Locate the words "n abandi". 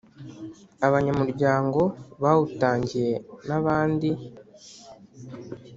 3.47-4.09